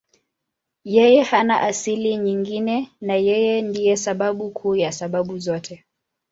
Yeye 0.95 1.21
hana 1.23 1.61
asili 1.61 2.17
nyingine 2.17 2.89
na 3.01 3.15
Yeye 3.15 3.61
ndiye 3.61 3.97
sababu 3.97 4.51
kuu 4.51 4.75
ya 4.75 4.91
sababu 4.91 5.39
zote. 5.39 5.85